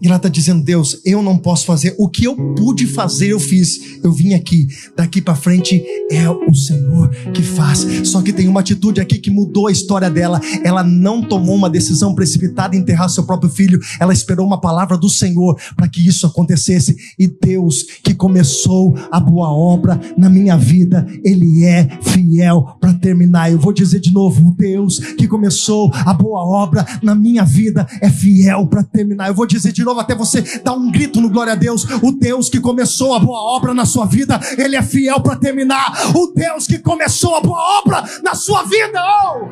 [0.00, 1.94] E ela está dizendo: Deus, eu não posso fazer.
[1.98, 3.98] O que eu pude fazer, eu fiz.
[4.02, 4.68] Eu vim aqui.
[4.96, 7.86] Daqui para frente é o Senhor que faz.
[8.04, 10.40] Só que tem uma atitude aqui que mudou a história dela.
[10.62, 13.80] Ela não tomou uma decisão precipitada em enterrar seu próprio filho.
[13.98, 16.96] Ela esperou uma palavra do Senhor para que isso acontecesse.
[17.18, 23.50] E Deus, que começou a boa obra na minha vida, Ele é fiel para terminar.
[23.50, 28.10] Eu vou dizer de novo: Deus, que começou a boa obra na minha vida, é
[28.10, 29.28] fiel para terminar.
[29.28, 31.84] Eu vou dizer de novo até você dar um grito no glória a Deus.
[32.02, 36.14] O Deus que começou a boa obra na sua vida, Ele é fiel para terminar.
[36.14, 39.00] O Deus que começou a boa obra na sua vida.
[39.00, 39.46] Oh!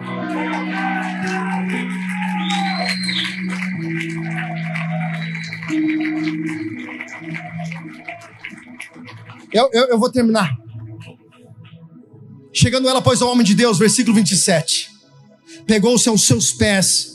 [9.53, 10.51] Eu, eu, eu, vou terminar.
[12.53, 14.91] Chegando ela, pois, ao homem de Deus, versículo 27.
[15.65, 17.14] Pegou-se aos seus pés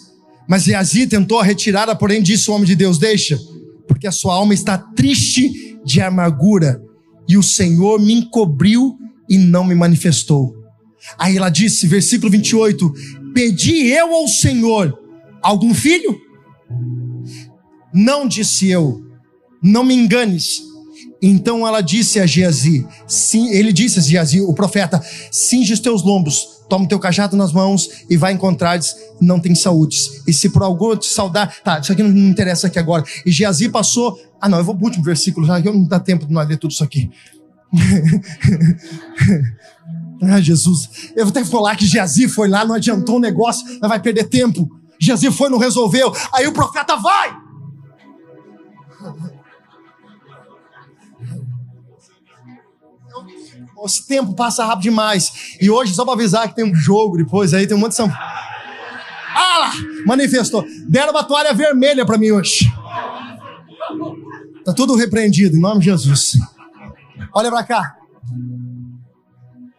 [0.50, 3.40] mas Geazi tentou a retirada, porém disse o homem de Deus: Deixa,
[3.88, 6.82] porque a sua alma está triste de amargura,
[7.28, 8.98] e o Senhor me encobriu
[9.30, 10.56] e não me manifestou.
[11.20, 12.92] Aí ela disse, versículo 28,
[13.32, 14.98] Pedi eu ao Senhor
[15.40, 16.20] algum filho?
[17.94, 19.04] Não disse eu,
[19.62, 20.64] não me enganes.
[21.22, 25.00] Então ela disse a Geazi, sim, ele disse a Geazi, o profeta,
[25.32, 28.80] cinge os teus lombos, toma o teu cajado nas mãos e vai encontrar
[29.20, 29.98] não tem saúde.
[30.28, 33.04] E se por algum te saudar, tá, isso aqui não me interessa aqui agora.
[33.26, 36.26] E Geazi passou, ah não, eu vou pro último versículo, já que não dá tempo
[36.26, 37.12] de nós ler tudo isso aqui.
[40.22, 43.90] ah, Jesus, eu vou até falar que Geazi foi lá, não adiantou o negócio, mas
[43.90, 44.70] vai perder tempo.
[45.00, 46.14] Geazi foi, não resolveu.
[46.34, 47.49] Aí o profeta vai.
[53.86, 55.56] Esse tempo passa rápido demais.
[55.60, 57.98] E hoje, só para avisar que tem um jogo depois aí, tem um monte de
[57.98, 58.12] São.
[58.12, 59.72] Ah lá!
[60.06, 60.66] Manifestou.
[60.88, 62.72] Deram uma toalha vermelha para mim hoje.
[64.66, 66.38] Tá tudo repreendido, em nome de Jesus.
[67.34, 67.96] Olha para cá.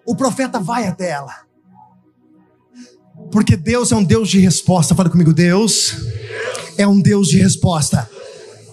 [0.06, 1.34] O profeta vai até ela.
[3.30, 4.94] Porque Deus é um Deus de resposta.
[4.94, 5.94] Fala comigo, Deus
[6.76, 8.08] é um Deus de resposta.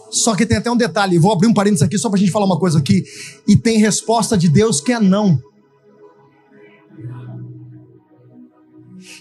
[0.09, 2.31] Só que tem até um detalhe, vou abrir um parênteses aqui só para a gente
[2.31, 3.03] falar uma coisa aqui.
[3.47, 5.39] E tem resposta de Deus que é não.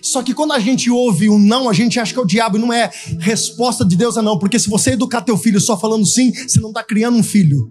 [0.00, 2.56] Só que quando a gente ouve um não, a gente acha que é o diabo,
[2.56, 5.76] e não é resposta de Deus é não, porque se você educar teu filho só
[5.76, 7.70] falando sim, você não está criando um filho.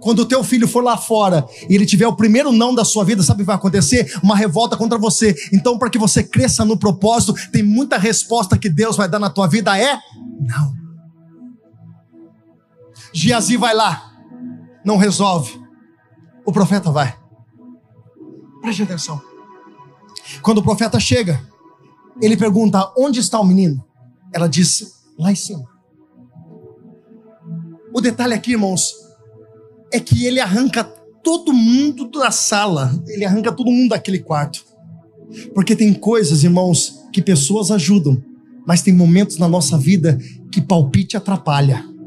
[0.00, 3.04] Quando o teu filho for lá fora e ele tiver o primeiro não da sua
[3.04, 4.16] vida, sabe o que vai acontecer?
[4.22, 5.34] Uma revolta contra você.
[5.52, 9.28] Então, para que você cresça no propósito, tem muita resposta que Deus vai dar na
[9.28, 9.98] tua vida é
[10.40, 10.77] não.
[13.18, 14.12] Giazi vai lá,
[14.84, 15.60] não resolve.
[16.46, 17.18] O profeta vai.
[18.60, 19.20] Preste atenção.
[20.40, 21.44] Quando o profeta chega,
[22.22, 23.84] ele pergunta: Onde está o menino?
[24.32, 25.64] Ela disse: Lá em cima.
[27.92, 28.94] O detalhe aqui, irmãos,
[29.92, 34.64] é que ele arranca todo mundo da sala, ele arranca todo mundo daquele quarto.
[35.52, 38.22] Porque tem coisas, irmãos, que pessoas ajudam,
[38.64, 40.16] mas tem momentos na nossa vida
[40.52, 41.97] que palpite atrapalha.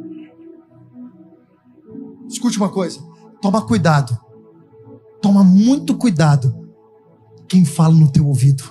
[2.31, 2.99] Escute uma coisa,
[3.41, 4.17] toma cuidado.
[5.21, 6.69] Toma muito cuidado
[7.47, 8.63] quem fala no teu ouvido.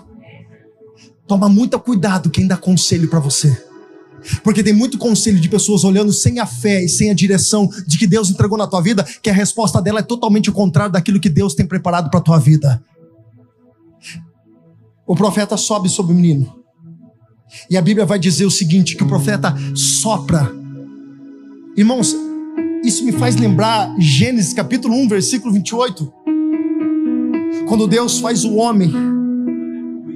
[1.26, 3.66] Toma muito cuidado quem dá conselho para você.
[4.42, 7.98] Porque tem muito conselho de pessoas olhando sem a fé e sem a direção de
[7.98, 11.20] que Deus entregou na tua vida, que a resposta dela é totalmente o contrário daquilo
[11.20, 12.82] que Deus tem preparado para tua vida.
[15.06, 16.60] O profeta sobe sobre o menino.
[17.68, 20.50] E a Bíblia vai dizer o seguinte: que o profeta sopra.
[21.76, 22.14] Irmãos,
[22.90, 26.12] isso me faz lembrar Gênesis capítulo 1, versículo 28.
[27.68, 28.92] Quando Deus faz o homem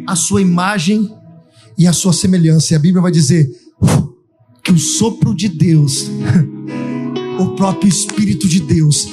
[0.08, 1.08] a sua imagem
[1.78, 2.74] e a sua semelhança.
[2.74, 3.48] E a Bíblia vai dizer
[4.60, 6.10] que o sopro de Deus
[7.38, 9.06] o próprio Espírito de Deus.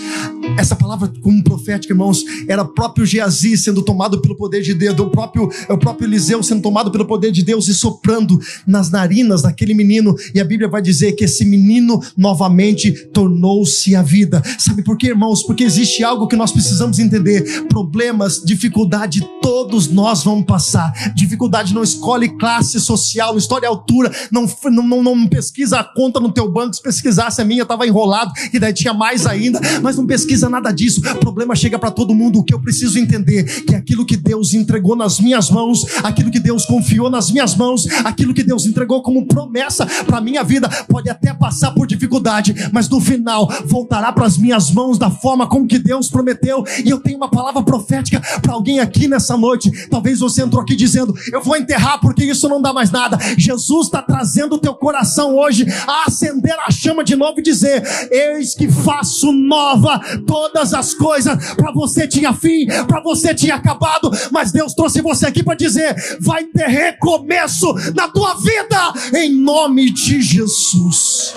[0.58, 5.10] Essa palavra, como profética, irmãos, era próprio Geazi sendo tomado pelo poder de Deus, o
[5.10, 9.74] próprio, o próprio Eliseu sendo tomado pelo poder de Deus e soprando nas narinas daquele
[9.74, 10.16] menino.
[10.36, 14.42] E a Bíblia vai dizer que esse menino novamente tornou-se a vida.
[14.60, 15.44] Sabe por quê, irmãos?
[15.44, 21.14] Porque existe algo que nós precisamos entender: problemas, dificuldade, todos nós vamos passar.
[21.16, 26.52] Dificuldade não escolhe classe social, história altura, não, não, não, pesquisa a conta no teu
[26.52, 26.76] banco.
[26.76, 30.41] Se pesquisasse a minha, estava enrolado lado, e daí tinha mais ainda, mas não pesquisa
[30.50, 31.02] nada disso.
[31.16, 32.40] O problema chega para todo mundo.
[32.40, 36.40] O que eu preciso entender que aquilo que Deus entregou nas minhas mãos, aquilo que
[36.40, 41.10] Deus confiou nas minhas mãos, aquilo que Deus entregou como promessa para minha vida, pode
[41.10, 45.68] até passar por dificuldade, mas no final voltará para as minhas mãos da forma como
[45.68, 46.64] que Deus prometeu.
[46.84, 49.72] E eu tenho uma palavra profética para alguém aqui nessa noite.
[49.90, 53.18] Talvez você entrou aqui dizendo: "Eu vou enterrar porque isso não dá mais nada".
[53.38, 57.84] Jesus está trazendo o teu coração hoje a acender a chama de novo e dizer:
[58.12, 60.00] Eis que faço nova
[60.32, 61.54] todas as coisas.
[61.56, 65.94] Para você tinha fim, para você tinha acabado, mas Deus trouxe você aqui para dizer:
[66.22, 71.36] vai ter recomeço na tua vida, em nome de Jesus.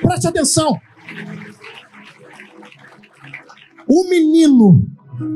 [0.00, 0.78] Preste atenção.
[3.88, 4.86] O menino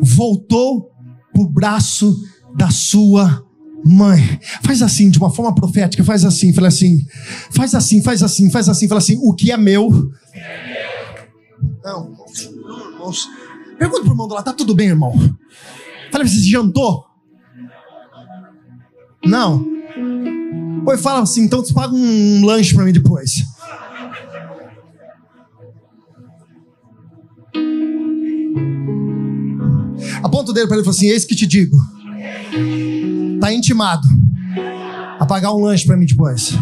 [0.01, 0.93] voltou
[1.33, 2.15] para o braço
[2.55, 3.45] da sua
[3.85, 7.05] Mãe, faz assim, de uma forma profética, faz assim, fala assim,
[7.51, 9.91] faz assim, faz assim, faz assim, fala assim, o que é meu.
[11.85, 12.13] Não,
[12.93, 13.29] irmãos.
[13.79, 15.13] Pergunta pro irmão do lado, tá tudo bem, irmão?
[16.11, 17.07] Fala, você jantou?
[19.25, 19.65] Não.
[20.85, 23.45] Pois fala assim, então você paga um lanche para mim depois.
[30.23, 31.77] Aponta o dedo para ele e fala assim: Eis que te digo
[33.41, 34.07] Tá intimado
[35.19, 36.57] a pagar um lanche para mim depois.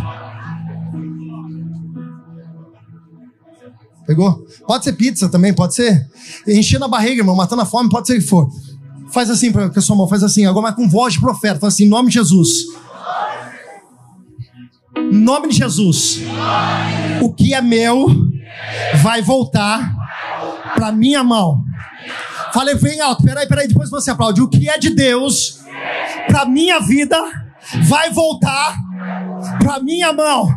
[4.11, 4.45] Pegou?
[4.67, 6.05] Pode ser pizza também, pode ser.
[6.45, 8.51] Enchendo a barriga, irmão, matando a fome, pode ser o que for.
[9.13, 11.75] Faz assim para a sua mão, faz assim, agora mas com voz de profeta, faz
[11.75, 12.51] assim, em nome de Jesus.
[14.97, 16.23] Em nome de Jesus.
[17.23, 18.09] O que é meu
[19.01, 19.95] vai voltar
[20.75, 21.63] para minha mão.
[22.53, 24.43] Falei bem alto, peraí, peraí, depois você aplaude.
[24.43, 25.61] O que é de Deus
[26.27, 27.17] para minha vida
[27.85, 28.75] vai voltar
[29.61, 30.49] para minha mão.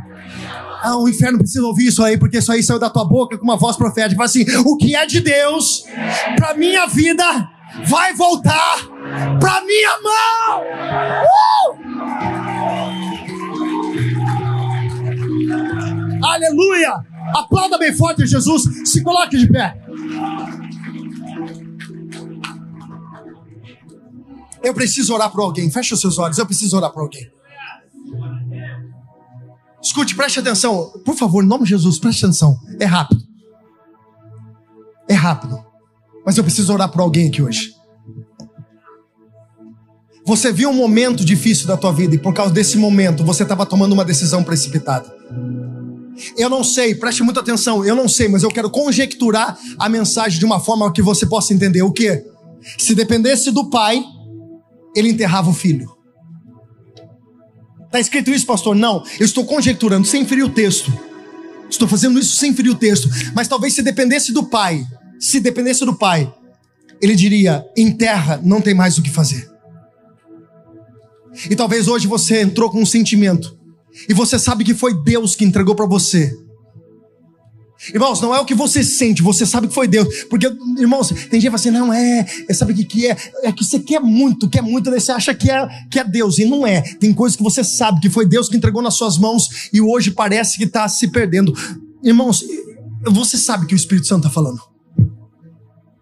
[0.86, 3.44] Ah, o inferno precisa ouvir isso aí, porque isso aí saiu da tua boca com
[3.46, 4.18] uma voz profética.
[4.18, 5.86] Fala assim: o que é de Deus
[6.36, 7.24] para minha vida
[7.86, 8.86] vai voltar
[9.40, 10.62] para minha mão.
[11.24, 11.84] Uh!
[16.22, 16.94] Aleluia!
[17.34, 19.78] Aplauda bem forte Jesus, se coloque de pé.
[24.62, 25.72] Eu preciso orar por alguém.
[25.72, 26.38] Fecha os seus olhos.
[26.38, 27.32] Eu preciso orar por alguém.
[29.84, 30.94] Escute, preste atenção.
[31.04, 32.58] Por favor, em nome de Jesus, preste atenção.
[32.80, 33.22] É rápido.
[35.10, 35.62] É rápido.
[36.26, 37.74] Mas eu preciso orar por alguém aqui hoje.
[40.26, 43.66] Você viu um momento difícil da tua vida e por causa desse momento você estava
[43.66, 45.14] tomando uma decisão precipitada.
[46.38, 50.40] Eu não sei, preste muita atenção, eu não sei, mas eu quero conjecturar a mensagem
[50.40, 52.24] de uma forma que você possa entender o que?
[52.78, 54.02] Se dependesse do pai,
[54.96, 55.93] ele enterrava o filho.
[57.94, 58.76] Está escrito isso, pastor?
[58.76, 60.92] Não, eu estou conjecturando, sem ferir o texto.
[61.70, 63.08] Estou fazendo isso sem ferir o texto.
[63.36, 64.84] Mas talvez se dependesse do pai,
[65.20, 66.34] se dependesse do pai,
[67.00, 69.48] ele diria: enterra, não tem mais o que fazer.
[71.48, 73.56] E talvez hoje você entrou com um sentimento,
[74.10, 76.36] e você sabe que foi Deus que entregou para você.
[77.90, 80.24] Irmãos, não é o que você sente, você sabe que foi Deus.
[80.30, 83.18] Porque, irmãos, tem gente que fala assim, não é, é sabe o que, que é?
[83.44, 86.38] É que você quer muito, quer muito, daí você acha que é, que é Deus,
[86.38, 86.82] e não é.
[86.82, 90.12] Tem coisas que você sabe que foi Deus que entregou nas suas mãos e hoje
[90.12, 91.54] parece que está se perdendo.
[92.04, 92.44] Irmãos,
[93.06, 94.62] você sabe que o Espírito Santo está falando.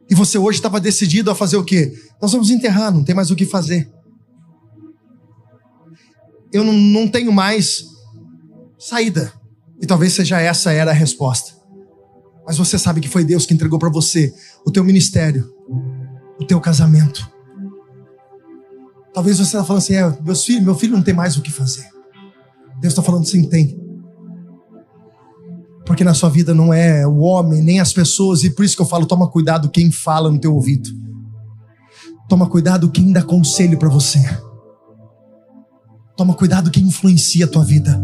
[0.10, 1.94] E você hoje estava decidido a fazer o quê?
[2.22, 3.90] Nós vamos enterrar, não tem mais o que fazer.
[6.52, 7.86] Eu não, não tenho mais
[8.78, 9.32] saída.
[9.82, 11.61] E talvez seja essa era a resposta.
[12.52, 14.36] Mas você sabe que foi Deus que entregou para você
[14.66, 15.50] o teu ministério,
[16.38, 17.26] o teu casamento.
[19.14, 21.50] Talvez você está falando assim, é, meus filhos, meu filho não tem mais o que
[21.50, 21.88] fazer.
[22.82, 23.82] Deus está falando assim, tem.
[25.86, 28.82] Porque na sua vida não é o homem, nem as pessoas, e por isso que
[28.82, 30.90] eu falo, toma cuidado quem fala no teu ouvido.
[32.28, 34.20] Toma cuidado quem dá conselho para você.
[36.18, 37.98] Toma cuidado quem influencia a tua vida.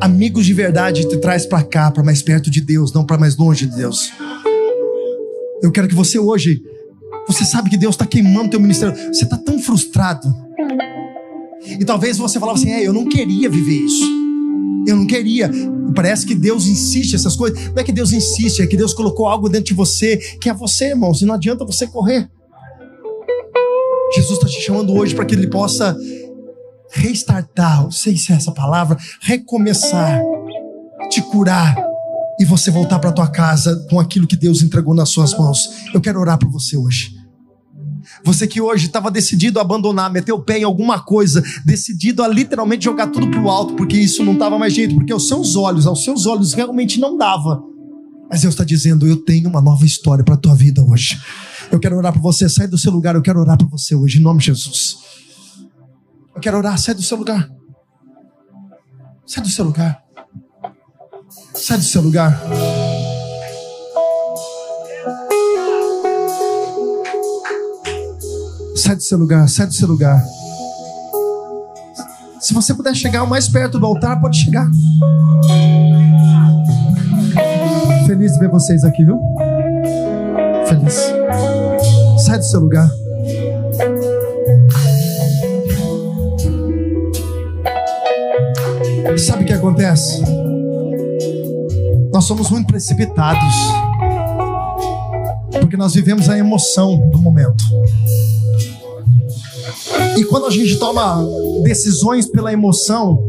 [0.00, 3.36] Amigos de verdade te traz para cá, para mais perto de Deus, não para mais
[3.36, 4.10] longe de Deus.
[5.62, 6.62] Eu quero que você hoje,
[7.28, 8.94] você sabe que Deus está queimando teu ministério.
[9.12, 10.26] Você está tão frustrado.
[11.78, 14.04] E talvez você falava assim: é, eu não queria viver isso.
[14.86, 15.50] Eu não queria.
[15.94, 17.66] Parece que Deus insiste essas coisas.
[17.68, 20.54] Não é que Deus insiste, é que Deus colocou algo dentro de você que é
[20.54, 21.20] você, irmãos.
[21.20, 22.28] E não adianta você correr.
[24.14, 25.96] Jesus está te chamando hoje para que Ele possa
[26.92, 30.20] restartar, não sei se é essa palavra, recomeçar,
[31.10, 31.76] te curar
[32.38, 35.68] e você voltar para tua casa com aquilo que Deus entregou nas suas mãos.
[35.92, 37.14] Eu quero orar por você hoje.
[38.24, 42.28] Você que hoje estava decidido a abandonar, meter o pé em alguma coisa, decidido a
[42.28, 45.54] literalmente jogar tudo para o alto, porque isso não dava mais jeito, porque aos seus
[45.56, 47.62] olhos, aos seus olhos realmente não dava.
[48.30, 51.18] Mas Deus está dizendo: Eu tenho uma nova história para a tua vida hoje.
[51.70, 54.18] Eu quero orar por você, sai do seu lugar, eu quero orar por você hoje,
[54.18, 54.96] em nome de Jesus.
[56.40, 57.50] Eu quero orar, sai do seu lugar.
[59.26, 60.02] Sai do seu lugar.
[61.54, 62.40] Sai do seu lugar.
[68.74, 70.24] Sai do seu lugar, sai do seu lugar.
[72.40, 74.66] Se você puder chegar o mais perto do altar, pode chegar.
[78.06, 79.20] Feliz de ver vocês aqui, viu?
[80.66, 81.12] Feliz.
[82.24, 82.90] Sai do seu lugar.
[89.18, 90.22] Sabe o que acontece?
[92.12, 93.54] Nós somos muito precipitados.
[95.60, 97.64] Porque nós vivemos a emoção do momento.
[100.16, 101.24] E quando a gente toma
[101.62, 103.22] decisões pela emoção,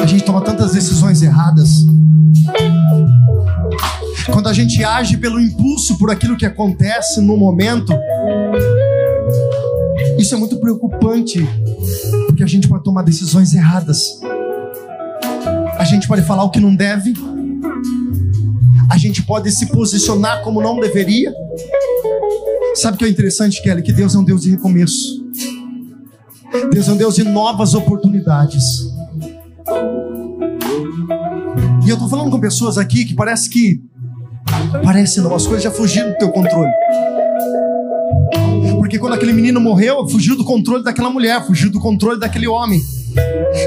[0.00, 1.70] a gente toma tantas decisões erradas.
[4.32, 7.92] Quando a gente age pelo impulso, por aquilo que acontece no momento,
[10.18, 11.46] isso é muito preocupante,
[12.26, 14.20] porque a gente pode tomar decisões erradas
[15.96, 17.14] gente pode falar o que não deve,
[18.90, 21.32] a gente pode se posicionar como não deveria.
[22.74, 23.82] Sabe o que é interessante, Kelly?
[23.82, 25.24] Que Deus é um Deus de recomeço.
[26.70, 28.62] Deus é um Deus de novas oportunidades.
[31.84, 33.80] E eu estou falando com pessoas aqui que parece que
[34.84, 36.70] parece não, as coisas já fugiram do teu controle.
[38.76, 42.80] Porque quando aquele menino morreu, fugiu do controle daquela mulher, fugiu do controle daquele homem.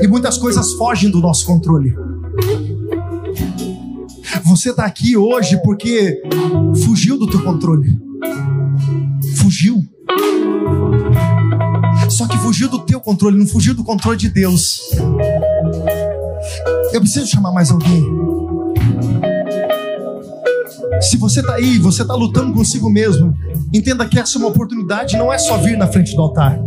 [0.01, 1.93] E muitas coisas fogem do nosso controle.
[4.49, 6.23] Você está aqui hoje porque
[6.83, 7.95] fugiu do teu controle.
[9.37, 9.77] Fugiu.
[12.09, 14.81] Só que fugiu do teu controle, não fugiu do controle de Deus.
[16.91, 18.03] Eu preciso chamar mais alguém.
[20.99, 23.31] Se você está aí, você está lutando consigo mesmo,
[23.71, 26.59] entenda que essa é uma oportunidade, não é só vir na frente do altar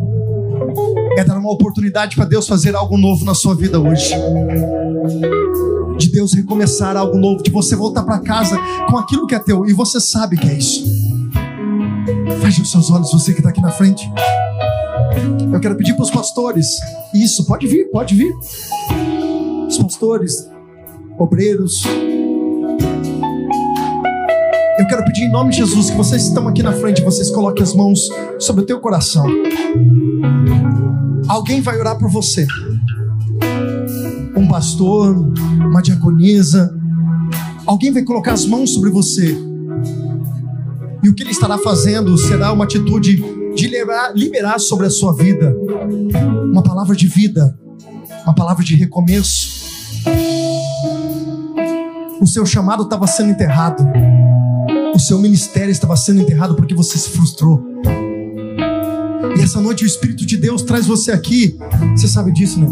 [1.16, 4.14] é dar uma oportunidade para Deus fazer algo novo na sua vida hoje.
[5.98, 9.66] De Deus recomeçar algo novo, de você voltar para casa com aquilo que é teu
[9.66, 10.84] e você sabe que é isso.
[12.40, 14.10] Feche os seus olhos, você que está aqui na frente.
[15.52, 16.66] Eu quero pedir para os pastores.
[17.14, 18.32] Isso, pode vir, pode vir.
[19.68, 20.48] Os pastores,
[21.18, 21.84] obreiros.
[24.78, 27.62] Eu quero pedir em nome de Jesus que vocês estão aqui na frente, vocês coloquem
[27.62, 29.26] as mãos sobre o teu coração.
[31.28, 32.46] Alguém vai orar por você.
[34.36, 35.16] Um pastor,
[35.60, 36.74] uma diaconisa,
[37.66, 39.36] alguém vai colocar as mãos sobre você.
[41.02, 43.16] E o que ele estará fazendo será uma atitude
[43.54, 45.54] de liberar, liberar sobre a sua vida
[46.50, 47.58] uma palavra de vida,
[48.24, 49.62] uma palavra de recomeço.
[52.20, 53.84] O seu chamado estava sendo enterrado,
[54.94, 57.64] o seu ministério estava sendo enterrado porque você se frustrou.
[59.36, 61.56] E essa noite o Espírito de Deus traz você aqui.
[61.96, 62.68] Você sabe disso, né?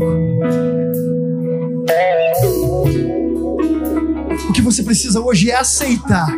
[4.49, 6.29] O que você precisa hoje é aceitar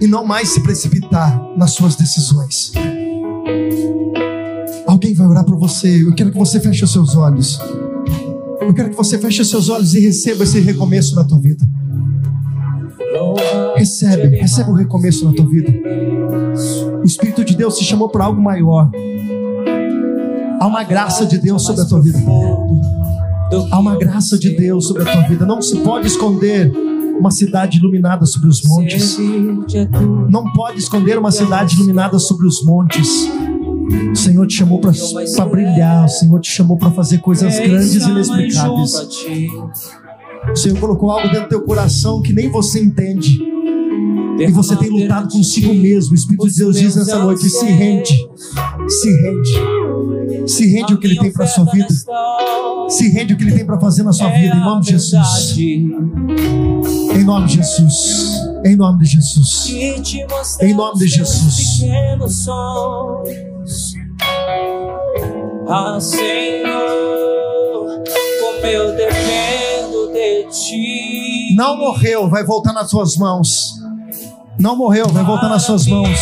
[0.00, 2.72] e não mais se precipitar nas suas decisões.
[4.86, 6.02] Alguém vai orar por você.
[6.02, 7.60] Eu quero que você feche os seus olhos.
[8.60, 11.64] Eu quero que você feche os seus olhos e receba esse recomeço na tua vida.
[13.76, 15.72] Recebe, recebe o recomeço na tua vida.
[17.00, 18.90] O Espírito de Deus te chamou para algo maior.
[20.60, 22.18] Há uma graça de Deus sobre a tua vida.
[23.70, 25.46] Há uma graça de Deus sobre a tua vida.
[25.46, 26.70] Não se pode esconder
[27.18, 29.18] uma cidade iluminada sobre os montes.
[30.28, 33.28] Não pode esconder uma cidade iluminada sobre os montes.
[34.12, 34.92] O Senhor te chamou para
[35.46, 38.92] brilhar, o Senhor te chamou para fazer coisas grandes e inexplicáveis.
[40.52, 43.38] O Senhor colocou algo dentro do teu coração que nem você entende.
[44.38, 46.12] E você tem lutado consigo mesmo.
[46.12, 48.14] O Espírito de Deus diz nessa noite: se rende,
[48.88, 51.88] se rende, se rende o que Ele tem para sua vida,
[52.88, 55.56] se rende o que Ele tem para fazer na sua vida, em nome de Jesus.
[57.14, 58.38] Em nome de Jesus.
[58.64, 59.70] Em nome de Jesus.
[60.60, 61.88] Em nome de Jesus.
[65.68, 66.66] Ah, Senhor,
[68.40, 71.54] como eu dependo de ti.
[71.56, 73.78] Não morreu, vai voltar nas suas mãos.
[74.58, 76.18] Não morreu, vai voltar nas suas mãos.